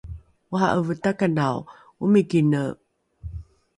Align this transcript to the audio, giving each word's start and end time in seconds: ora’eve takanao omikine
ora’eve 0.53 0.95
takanao 1.03 1.55
omikine 2.03 2.61